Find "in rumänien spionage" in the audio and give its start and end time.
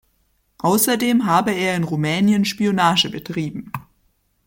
1.75-3.11